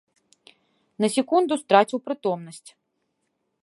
На 1.05 1.11
секунду 1.17 1.53
страціў 1.65 1.99
прытомнасць. 2.09 2.69